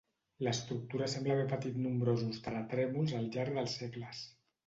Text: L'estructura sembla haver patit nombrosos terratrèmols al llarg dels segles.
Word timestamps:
L'estructura 0.45 1.09
sembla 1.13 1.33
haver 1.33 1.43
patit 1.51 1.77
nombrosos 1.83 2.41
terratrèmols 2.47 3.13
al 3.21 3.31
llarg 3.37 3.59
dels 3.61 3.79
segles. 3.83 4.27